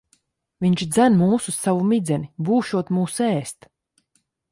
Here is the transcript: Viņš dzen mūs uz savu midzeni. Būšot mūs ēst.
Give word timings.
Viņš 0.63 0.83
dzen 0.95 1.17
mūs 1.19 1.49
uz 1.51 1.59
savu 1.65 1.83
midzeni. 1.89 2.29
Būšot 2.47 2.89
mūs 2.99 3.19
ēst. 3.27 3.69